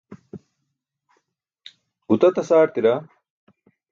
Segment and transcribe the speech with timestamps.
[2.07, 2.93] gutatas aartira